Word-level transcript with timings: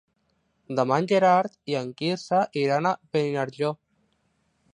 Demà 0.79 0.97
en 1.01 1.09
Gerard 1.11 1.53
i 1.73 1.77
en 1.81 1.91
Quirze 2.01 2.41
iran 2.63 2.93
a 2.93 2.95
Beniarjó. 3.19 3.75